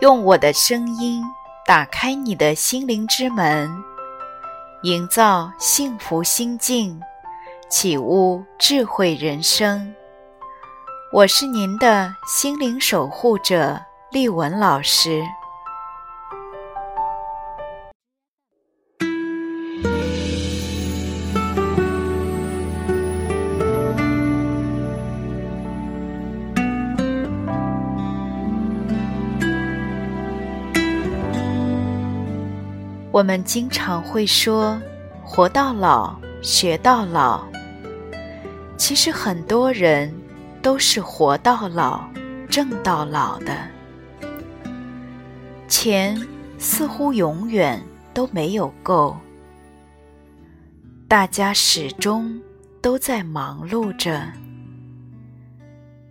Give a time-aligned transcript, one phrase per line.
[0.00, 1.22] 用我的声音
[1.66, 3.70] 打开你的心灵之门，
[4.82, 6.98] 营造幸福心境，
[7.68, 9.94] 启悟智慧人生。
[11.12, 13.78] 我是您的心灵守护者
[14.10, 15.22] 丽文老师。
[33.12, 34.80] 我们经常会说
[35.24, 37.44] “活到老，学到老”。
[38.78, 40.14] 其实很多人
[40.62, 42.08] 都是活到老，
[42.48, 43.52] 挣到老的。
[45.66, 46.16] 钱
[46.56, 47.82] 似乎永远
[48.14, 49.16] 都没有够，
[51.08, 52.40] 大家始终
[52.80, 54.22] 都在忙碌着。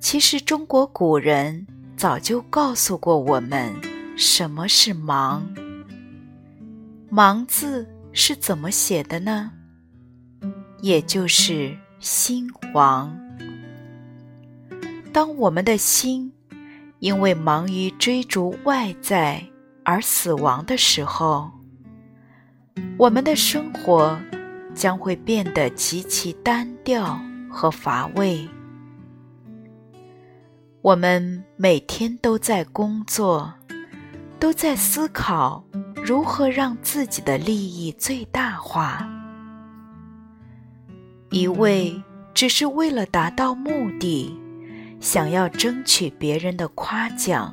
[0.00, 3.74] 其实中国古人早就告诉过我们，
[4.16, 5.46] 什么是忙。
[7.16, 9.50] 忙字是怎么写的呢？
[10.82, 13.18] 也就是心亡。
[15.14, 16.30] 当我们的心
[16.98, 19.42] 因为忙于追逐外在
[19.82, 21.50] 而死亡的时候，
[22.98, 24.20] 我们的生活
[24.74, 27.18] 将会变得极其单调
[27.50, 28.46] 和乏味。
[30.82, 33.54] 我们每天都在工作，
[34.38, 35.64] 都在思考。
[36.06, 39.04] 如何让自己的利益最大化？
[41.30, 42.00] 一味
[42.32, 44.32] 只是为了达到目的，
[45.00, 47.52] 想要争取别人的夸奖，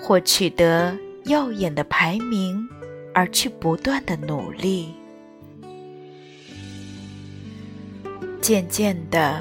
[0.00, 2.68] 或取得耀眼的排名，
[3.14, 4.88] 而去不断的努力，
[8.40, 9.40] 渐渐的，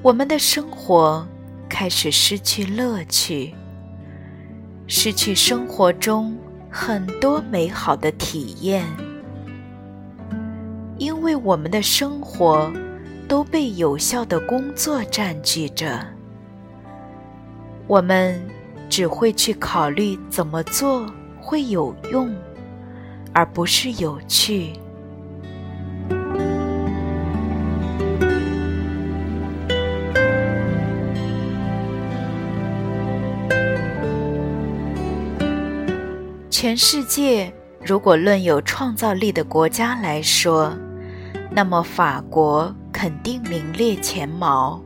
[0.00, 1.28] 我们的生活
[1.68, 3.52] 开始失去乐趣，
[4.86, 6.34] 失去生活中。
[6.70, 8.84] 很多美好的体验，
[10.98, 12.72] 因为我们的生活
[13.26, 16.06] 都被有效的工作占据着，
[17.88, 18.40] 我们
[18.88, 21.04] 只会去考虑怎么做
[21.40, 22.32] 会有用，
[23.32, 24.72] 而不是有趣。
[36.70, 37.52] 全世界
[37.84, 40.72] 如果论有创造力的国家来说，
[41.50, 44.80] 那么法国肯定名列前茅。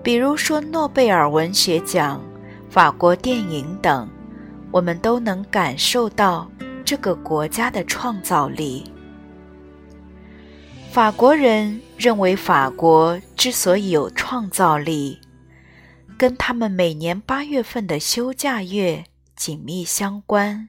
[0.00, 2.22] 比如说诺贝尔文学奖、
[2.68, 4.08] 法国电影等，
[4.70, 6.48] 我们都能感受到
[6.84, 8.92] 这个国家的创造力。
[10.92, 15.18] 法国人认为，法国之所以有创造力，
[16.16, 19.04] 跟他们每年八月份的休假月。
[19.40, 20.68] 紧密相关，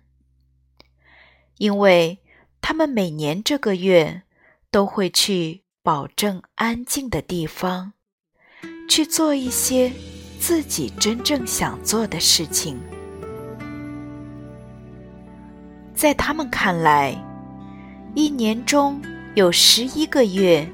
[1.57, 2.19] 因为
[2.61, 4.21] 他们每年这个月
[4.71, 7.91] 都会去保证安静的地方，
[8.87, 9.91] 去做一些
[10.39, 12.79] 自己真正想做的事情。
[15.93, 17.13] 在他们看来，
[18.15, 19.01] 一年中
[19.35, 20.65] 有十一个月，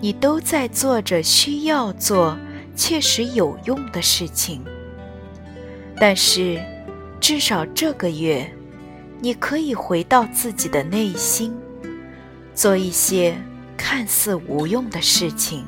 [0.00, 2.34] 你都在做着需要做、
[2.74, 4.64] 切实有用的事情，
[6.00, 6.58] 但是。
[7.22, 8.52] 至少这个月，
[9.20, 11.56] 你可以回到自己的内心，
[12.52, 13.40] 做一些
[13.76, 15.64] 看似无用的事情。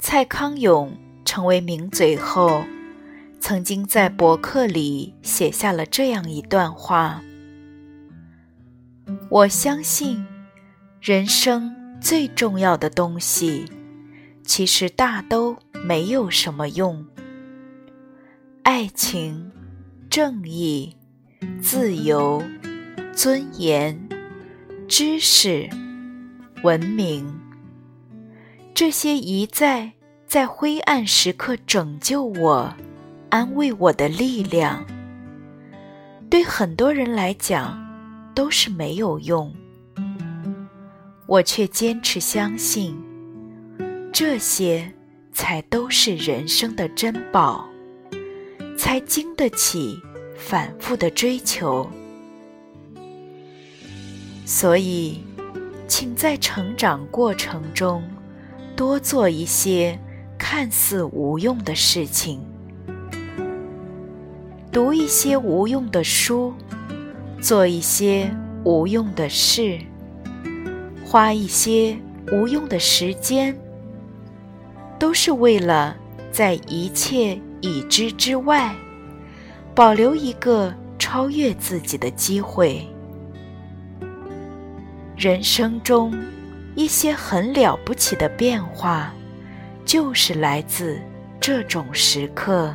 [0.00, 0.92] 蔡康永
[1.24, 2.64] 成为名嘴后，
[3.38, 7.22] 曾经在博客里写下了这样一段话
[9.30, 10.26] ：“我相信。”
[11.00, 13.64] 人生最重要的东西，
[14.44, 17.06] 其实大都没有什么用。
[18.64, 19.50] 爱情、
[20.10, 20.94] 正义、
[21.58, 22.42] 自由、
[23.14, 23.98] 尊严、
[24.86, 25.70] 知识、
[26.62, 27.34] 文明，
[28.74, 29.90] 这些一再
[30.26, 32.74] 在灰暗时刻拯救我、
[33.30, 34.84] 安慰我的力量，
[36.28, 37.82] 对很多人来讲
[38.34, 39.50] 都是没有用。
[41.30, 43.00] 我却坚持相信，
[44.12, 44.92] 这些
[45.32, 47.68] 才都是人生的珍宝，
[48.76, 49.96] 才经得起
[50.36, 51.88] 反复的追求。
[54.44, 55.20] 所以，
[55.86, 58.02] 请在成长过程中
[58.74, 59.96] 多做一些
[60.36, 62.40] 看似无用的事情，
[64.72, 66.52] 读一些无用的书，
[67.40, 68.28] 做一些
[68.64, 69.78] 无用的事。
[71.10, 71.98] 花一些
[72.30, 73.52] 无用的时间，
[74.96, 75.96] 都是为了
[76.30, 78.72] 在一切已知之外，
[79.74, 82.86] 保留一个超越自己的机会。
[85.16, 86.16] 人生中
[86.76, 89.12] 一些很了不起的变化，
[89.84, 90.96] 就是来自
[91.40, 92.72] 这种时刻。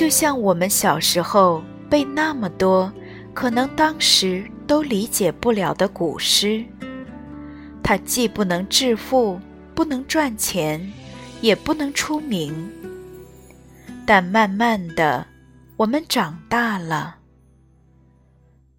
[0.00, 2.90] 就像我们小时候背那么多，
[3.34, 6.64] 可能当时都理解不了的古诗，
[7.82, 9.38] 它既不能致富，
[9.74, 10.90] 不能赚钱。
[11.42, 12.70] 也不能出名，
[14.06, 15.26] 但慢慢的，
[15.76, 17.16] 我们长大了。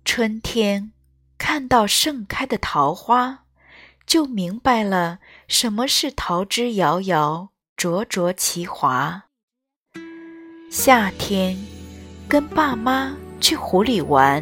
[0.04, 0.92] 春天
[1.38, 3.46] 看到盛开的桃花，
[4.08, 9.24] 就明白了什么是桃之夭夭，灼灼其华。
[10.72, 11.58] 夏天
[12.30, 14.42] 跟爸妈去湖里玩，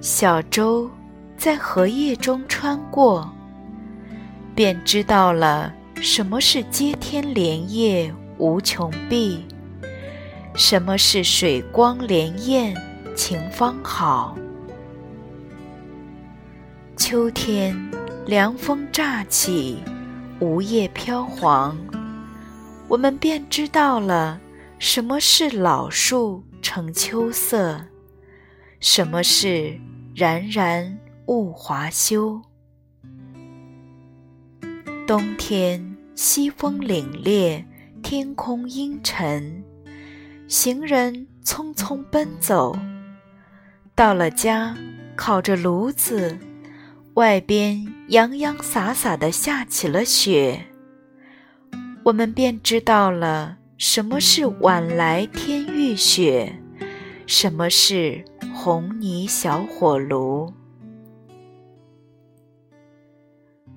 [0.00, 0.90] 小舟
[1.36, 3.30] 在荷叶中穿过，
[4.56, 5.72] 便知道了。
[6.00, 9.46] 什么是接天莲叶无穷碧？
[10.56, 12.76] 什么是水光潋滟
[13.14, 14.36] 晴方好？
[16.96, 17.72] 秋天
[18.26, 19.78] 凉风乍起，
[20.40, 21.78] 梧叶飘黄，
[22.88, 24.40] 我们便知道了
[24.78, 27.84] 什么是老树成秋色，
[28.78, 29.76] 什么是
[30.14, 30.96] 冉冉
[31.26, 32.40] 物华休。
[35.04, 37.64] 冬天，西风凛冽，
[38.02, 39.64] 天空阴沉，
[40.46, 42.78] 行人匆匆奔走。
[43.96, 44.76] 到了家，
[45.16, 46.38] 烤着炉子，
[47.14, 50.66] 外边洋洋洒洒的下起了雪。
[52.04, 56.52] 我们便知道了什么是晚来天欲雪，
[57.28, 60.52] 什么是红泥小火炉。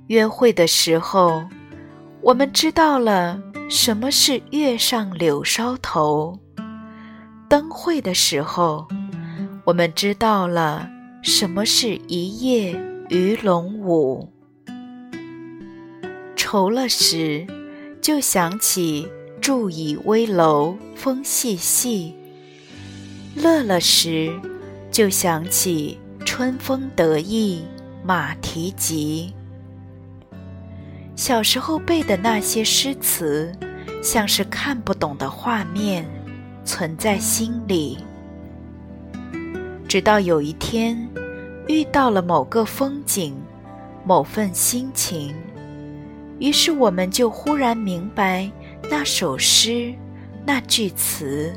[0.08, 1.48] 约会的时候，
[2.22, 3.40] 我们知道了
[3.70, 6.34] 什么是月上柳梢头；
[7.48, 8.88] 灯会的时候，
[9.64, 10.90] 我们知道了
[11.22, 12.74] 什么是一夜
[13.10, 14.28] 鱼龙舞。
[16.36, 17.46] 愁了时，
[18.02, 19.08] 就想起
[19.42, 22.14] 伫倚危楼风细细；
[23.36, 24.32] 乐了时，
[24.92, 27.66] 就想起春风得意
[28.04, 29.34] 马蹄疾。
[31.16, 33.52] 小时候背的那些诗词，
[34.04, 36.08] 像是看不懂的画面，
[36.64, 37.98] 存在心里。
[39.88, 41.10] 直到有一天，
[41.68, 43.36] 遇到了某个风景，
[44.06, 45.34] 某份心情，
[46.38, 48.50] 于是我们就忽然明白
[48.90, 49.94] 那首诗、
[50.46, 51.54] 那句词、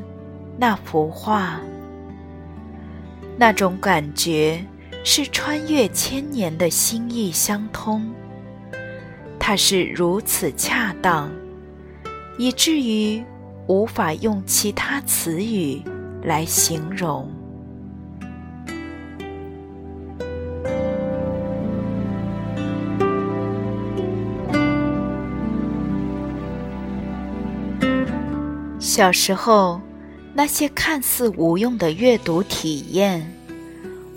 [0.56, 1.60] 那幅画。
[3.36, 4.64] 那种感觉
[5.02, 8.14] 是穿越千年的心意相通。
[9.40, 11.28] 它是如此恰当，
[12.38, 13.22] 以至于
[13.66, 15.82] 无法用其他词语
[16.22, 17.28] 来形容。
[28.94, 29.80] 小时候，
[30.34, 33.28] 那些看似无用的阅读体验，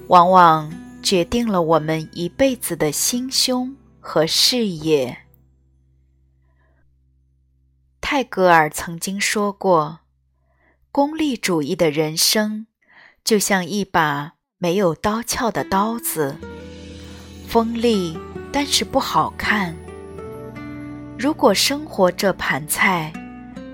[0.05, 3.75] 往往决定了我们一辈子的心胸。
[3.99, 5.17] 和视野。
[7.99, 10.01] 泰戈尔曾经说过
[10.93, 12.67] ：“功利主义的人生，
[13.23, 16.37] 就像一把没有刀鞘的刀子，
[17.47, 18.15] 锋利
[18.51, 19.75] 但是不好看。
[21.17, 23.11] 如果生活这盘菜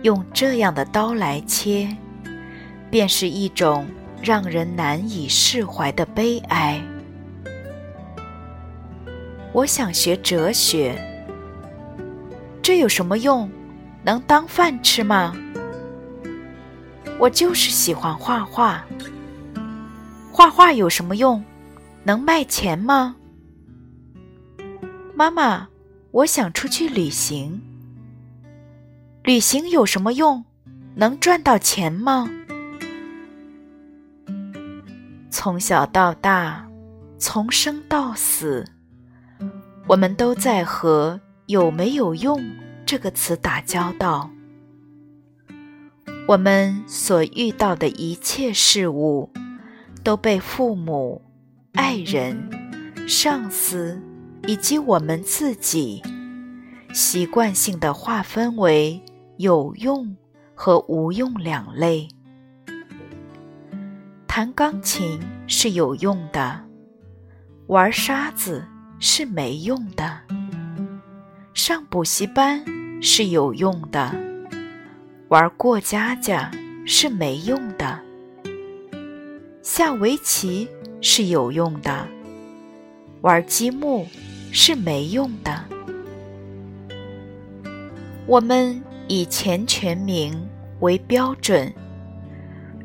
[0.03, 1.89] 用这样的刀来切，
[2.91, 3.87] 便是一种
[4.21, 6.81] 让人难以释怀的悲哀。”
[9.53, 10.95] 我想学哲学，
[12.61, 13.49] 这有什么用？
[14.03, 15.33] 能当饭吃吗？
[17.17, 18.83] 我就是喜欢画画，
[20.31, 21.41] 画画有什么用？
[22.03, 23.15] 能卖钱吗？
[25.15, 25.69] 妈妈，
[26.11, 27.61] 我想出去旅行，
[29.23, 30.43] 旅行有什么用？
[30.95, 32.29] 能赚到钱吗？
[35.29, 36.67] 从小到大，
[37.17, 38.67] 从生到死。
[39.87, 42.43] 我们都在和“有没有用”
[42.85, 44.29] 这个词打交道。
[46.27, 49.29] 我们所遇到的一切事物，
[50.03, 51.21] 都被父母、
[51.75, 52.49] 爱人、
[53.07, 54.01] 上司
[54.47, 56.03] 以及我们自己
[56.93, 59.01] 习惯性的划分为
[59.43, 60.15] “有用
[60.55, 62.07] 和无用两类。
[64.25, 66.63] 弹钢琴是有用的，
[67.67, 68.65] 玩沙子
[68.99, 70.17] 是没用的。
[71.53, 72.63] 上补习班
[73.01, 74.15] 是有用的，
[75.27, 76.49] 玩过家家
[76.85, 77.99] 是没用的。
[79.61, 80.69] 下围棋
[81.01, 82.07] 是有用的，
[83.19, 84.07] 玩积木
[84.53, 85.65] 是没用的。
[88.25, 90.47] 我们以钱全名
[90.79, 91.71] 为标准，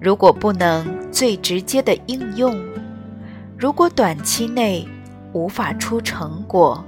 [0.01, 2.61] 如果不能最直接的应用，
[3.57, 4.87] 如果短期内
[5.33, 6.85] 无法出成果，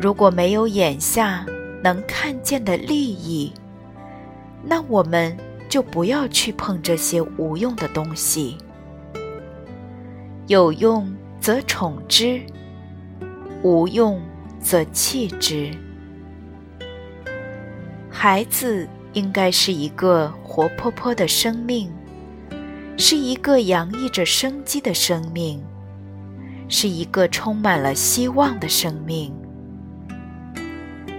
[0.00, 1.44] 如果没有眼下
[1.82, 3.52] 能看见的利益，
[4.62, 5.36] 那我们
[5.68, 8.56] 就不要去碰这些无用的东西。
[10.46, 12.40] 有用则宠之，
[13.62, 14.20] 无用
[14.58, 15.70] 则弃之。
[18.22, 21.90] 孩子应该是一个活泼泼的生命，
[22.98, 25.64] 是一个洋溢着生机的生命，
[26.68, 29.32] 是一个充满了希望的生命。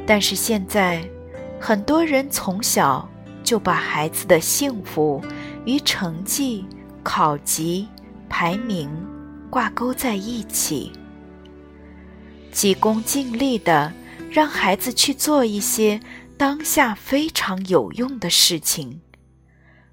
[0.05, 1.03] 但是现在，
[1.59, 3.09] 很多人从小
[3.43, 5.19] 就把孩子的幸福
[5.65, 6.67] 与成绩、
[7.01, 7.87] 考级、
[8.29, 8.87] 排名
[9.49, 10.91] 挂钩在一起，
[12.51, 13.91] 急功近利的
[14.29, 15.99] 让孩子去做一些。
[16.41, 19.03] 当下非常有用的事情，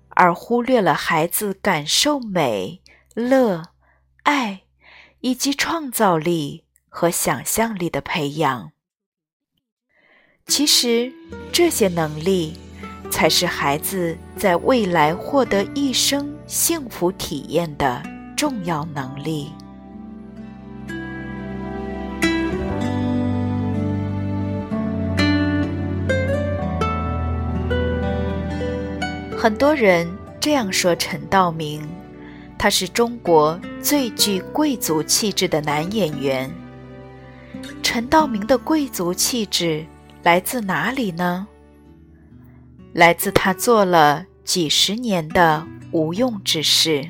[0.08, 2.80] 而忽略了孩子感受美、
[3.14, 3.64] 乐、
[4.22, 4.62] 爱
[5.20, 8.72] 以及创造力和想象力的培养。
[10.46, 11.12] 其实，
[11.52, 12.58] 这些能力
[13.10, 18.02] 才是孩子在未来获得一生幸福体验的
[18.34, 19.52] 重要能力。
[29.48, 30.06] 很多人
[30.38, 31.80] 这样说陈道明，
[32.58, 36.52] 他是中国最具贵族气质的男演员。
[37.82, 39.86] 陈道明的贵族气质
[40.22, 41.48] 来自哪里呢？
[42.92, 47.08] 来自他做了几十年的无用之事。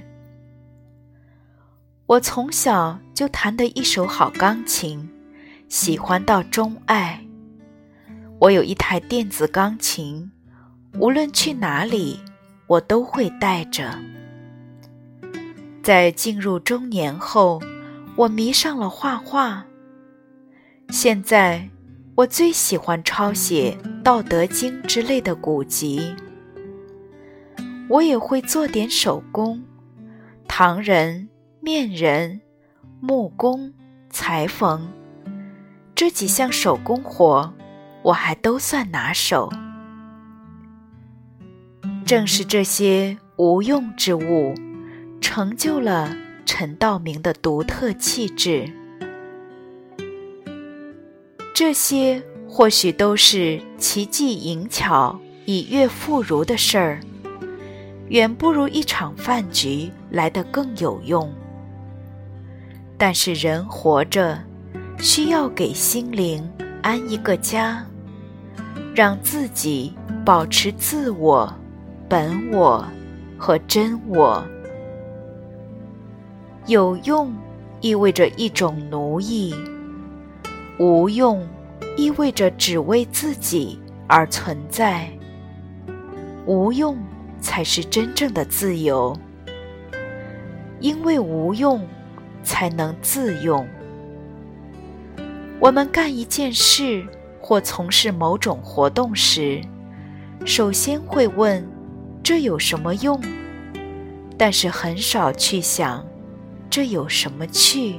[2.07, 5.11] 我从小就弹得一手好钢琴，
[5.69, 7.21] 喜欢到钟爱。
[8.39, 10.31] 我有一台电子钢琴。
[10.99, 12.19] 无论去哪里，
[12.69, 13.99] 我都会带着。
[15.83, 17.61] 在进入中年后，
[18.15, 19.65] 我迷上了画画。
[20.91, 21.69] 现在，
[22.15, 26.15] 我最喜欢抄写《道德经》之类的古籍。
[27.89, 29.65] 我也会做点手工，
[30.47, 31.27] 唐人、
[31.61, 32.39] 面人、
[33.01, 33.73] 木工、
[34.11, 34.87] 裁缝
[35.95, 37.51] 这几项手工活，
[38.03, 39.51] 我还都算拿手。
[42.09, 44.55] 正是这些无用之物，
[45.21, 48.73] 成就了陈道明的独特气质。
[51.53, 57.01] 这些或许都是奇技淫巧、以悦妇孺的事儿，
[58.09, 61.31] 远不如一场饭局来得更有用。
[62.97, 64.43] 但是人活着，
[64.99, 66.43] 需要给心灵
[66.81, 67.85] 安一个家，
[68.95, 69.93] 让自己
[70.25, 71.55] 保持自我。
[72.09, 72.83] 本我
[73.37, 74.43] 和真我，
[76.67, 77.31] 有用
[77.83, 79.55] 意味着一种奴役，
[80.79, 81.47] 无用
[81.99, 85.07] 意味着只为自己而存在。
[86.47, 86.97] 无用
[87.43, 89.15] 才是真正的自由，
[90.81, 91.87] 因为无用
[92.43, 93.69] 才能自用。
[95.61, 97.07] 我们干一件事
[97.39, 99.61] 或从事某种活动时，
[100.47, 101.63] 首先会问。
[102.29, 103.19] 这有什么用？
[104.37, 106.07] 但是很少去想，
[106.69, 107.99] 这有什么趣？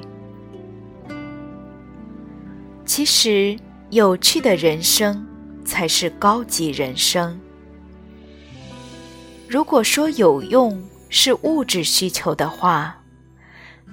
[2.85, 3.57] 其实，
[3.89, 5.27] 有趣的人生
[5.65, 7.41] 才是高级人生。
[9.47, 13.01] 如果说有用是物质需求的话，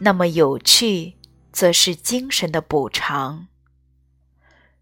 [0.00, 1.14] 那么有趣
[1.50, 3.47] 则是精神的补偿。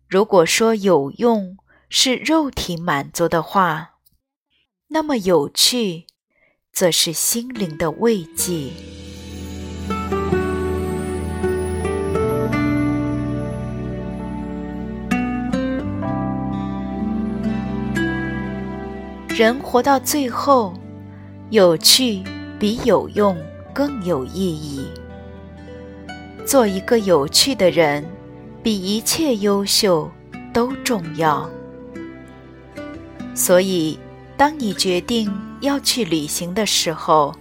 [0.08, 1.56] 如果说有用
[1.88, 3.92] 是肉体满足的话，
[4.94, 6.04] 那么有趣，
[6.72, 8.70] 则是心灵的慰藉。
[19.30, 20.72] 人活到最后，
[21.50, 22.22] 有趣
[22.60, 23.36] 比有用
[23.74, 24.86] 更有意义。
[26.46, 28.04] 做一个有趣的人，
[28.62, 30.08] 比一切优秀
[30.52, 31.50] 都重要。
[33.34, 33.98] 所以，
[34.36, 37.34] 当你决定要去旅行的时候，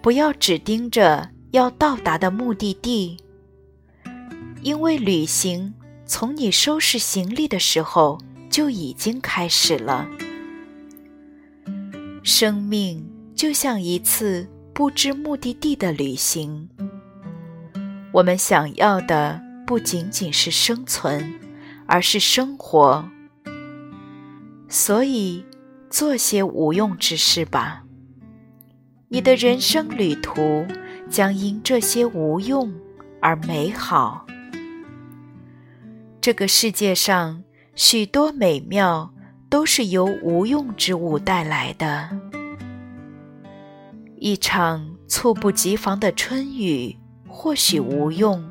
[0.00, 3.16] 不要只盯着要到达的目的地，
[4.62, 5.72] 因为旅行
[6.04, 8.18] 从你收拾行李的时候
[8.50, 10.08] 就已经开始了。
[12.24, 13.04] 生命
[13.34, 16.68] 就像一次不知目的地的旅行，
[18.12, 21.38] 我们想要的不仅仅是生存，
[21.86, 23.08] 而是生活。
[24.68, 25.44] 所以，
[25.92, 27.84] 做些无用之事吧。
[29.08, 30.66] 你的人生旅途
[31.10, 32.72] 将因这些无用
[33.20, 34.26] 而美好。
[36.18, 37.44] 这个世界上
[37.74, 39.12] 许多美妙
[39.50, 42.08] 都是由无用之物带来的。
[44.16, 46.96] 一场猝不及防的春雨
[47.28, 48.42] 或许无用，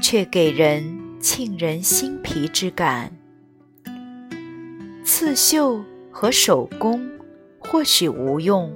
[0.00, 3.12] 却给人沁人心脾之感。
[5.04, 7.00] 刺绣和手工
[7.58, 8.70] 或许无用，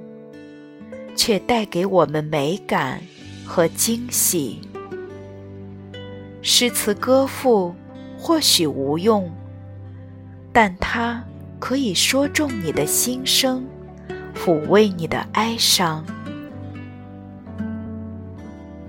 [1.15, 2.99] 却带给我们美感
[3.45, 4.59] 和惊喜。
[6.41, 7.73] 诗词歌赋
[8.17, 9.31] 或许无用，
[10.51, 11.23] 但它
[11.59, 13.65] 可以说中你的心声，
[14.35, 16.03] 抚慰你的哀伤。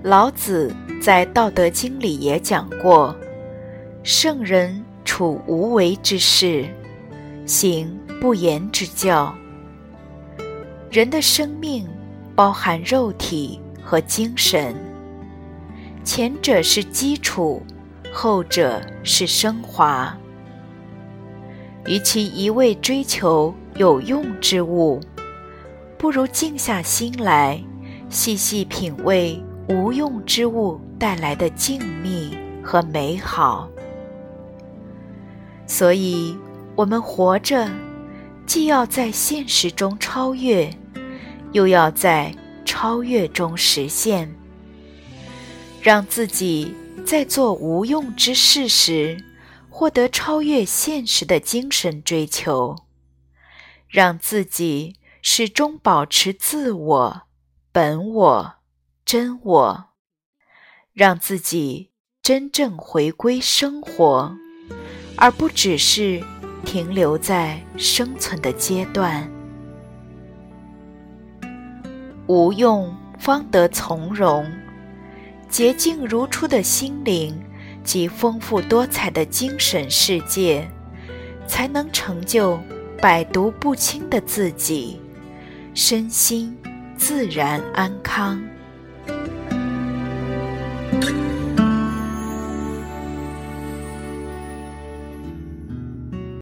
[0.01, 3.15] 老子在《道德经》里也讲过
[4.01, 6.65] ：“圣人处无为之事。”
[7.49, 9.33] 行不言之教。
[10.91, 11.83] 人的生命
[12.35, 14.75] 包含肉体和精神，
[16.03, 17.63] 前者是基础，
[18.13, 20.15] 后者是升华。
[21.87, 25.01] 与其一味追求有用之物，
[25.97, 27.59] 不如静下心来，
[28.09, 33.67] 细细品味无用之物带来的静谧和美好。
[35.65, 36.37] 所以。
[36.79, 37.69] 我们活着，
[38.45, 40.73] 既要在现实中超越，
[41.51, 44.33] 又要在超越中实现。
[45.81, 46.73] 让自己
[47.05, 49.21] 在做无用之事时，
[49.69, 52.77] 获得超越现实的精神追求；
[53.89, 57.21] 让自己始终保持自我、
[57.73, 58.53] 本我、
[59.03, 59.89] 真我；
[60.93, 61.91] 让自己
[62.23, 64.33] 真正回归生活，
[65.17, 66.23] 而不只是。
[66.65, 69.29] 停留在生存的阶段，
[72.27, 74.45] 无用方得从容。
[75.49, 77.35] 洁净如初的心灵
[77.83, 80.69] 及丰富多彩的精神世界，
[81.47, 82.59] 才能成就
[83.01, 85.01] 百毒不侵的自己，
[85.73, 86.55] 身心
[86.95, 88.39] 自然安康。